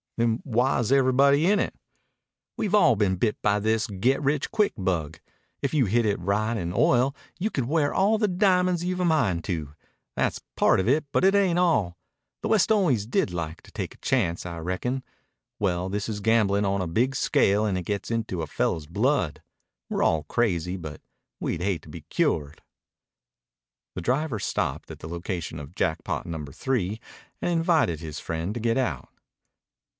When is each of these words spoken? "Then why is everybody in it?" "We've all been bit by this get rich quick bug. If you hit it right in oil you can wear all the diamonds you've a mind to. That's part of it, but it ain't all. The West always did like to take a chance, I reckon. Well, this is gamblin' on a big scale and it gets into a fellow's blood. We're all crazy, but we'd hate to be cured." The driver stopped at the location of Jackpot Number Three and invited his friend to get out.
"Then 0.17 0.39
why 0.43 0.79
is 0.79 0.91
everybody 0.91 1.49
in 1.49 1.59
it?" 1.59 1.73
"We've 2.55 2.75
all 2.75 2.95
been 2.95 3.15
bit 3.15 3.39
by 3.41 3.59
this 3.59 3.85
get 3.87 4.21
rich 4.21 4.51
quick 4.51 4.73
bug. 4.77 5.19
If 5.63 5.73
you 5.73 5.85
hit 5.85 6.05
it 6.07 6.19
right 6.19 6.55
in 6.57 6.73
oil 6.75 7.15
you 7.39 7.49
can 7.51 7.67
wear 7.67 7.91
all 7.93 8.17
the 8.19 8.27
diamonds 8.27 8.83
you've 8.85 8.99
a 8.99 9.05
mind 9.05 9.43
to. 9.45 9.73
That's 10.15 10.39
part 10.55 10.79
of 10.79 10.87
it, 10.87 11.05
but 11.11 11.23
it 11.23 11.33
ain't 11.33 11.57
all. 11.59 11.97
The 12.43 12.47
West 12.49 12.71
always 12.71 13.07
did 13.07 13.31
like 13.31 13.61
to 13.63 13.71
take 13.71 13.95
a 13.95 13.99
chance, 13.99 14.45
I 14.45 14.57
reckon. 14.59 15.03
Well, 15.59 15.87
this 15.89 16.07
is 16.09 16.19
gamblin' 16.19 16.65
on 16.65 16.81
a 16.81 16.87
big 16.87 17.15
scale 17.15 17.65
and 17.65 17.77
it 17.77 17.83
gets 17.85 18.11
into 18.11 18.41
a 18.43 18.47
fellow's 18.47 18.85
blood. 18.87 19.41
We're 19.89 20.03
all 20.03 20.23
crazy, 20.23 20.77
but 20.77 21.01
we'd 21.39 21.61
hate 21.61 21.81
to 21.83 21.89
be 21.89 22.01
cured." 22.09 22.61
The 23.95 24.01
driver 24.01 24.37
stopped 24.39 24.89
at 24.91 24.99
the 24.99 25.09
location 25.09 25.59
of 25.59 25.73
Jackpot 25.75 26.25
Number 26.27 26.51
Three 26.51 26.99
and 27.41 27.51
invited 27.51 28.01
his 28.01 28.19
friend 28.19 28.53
to 28.55 28.59
get 28.59 28.77
out. 28.77 29.07